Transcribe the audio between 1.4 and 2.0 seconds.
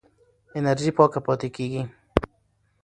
کېږي.